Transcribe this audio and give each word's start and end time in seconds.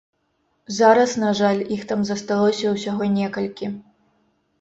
Зараз, 0.77 1.11
на 1.23 1.29
жаль, 1.39 1.61
іх 1.75 1.83
там 1.91 2.01
засталося 2.11 2.73
ўсяго 2.77 3.11
некалькі. 3.19 3.71